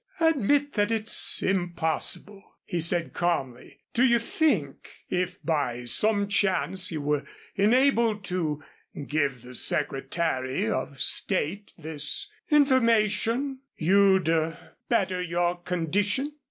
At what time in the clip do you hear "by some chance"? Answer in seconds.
5.45-6.91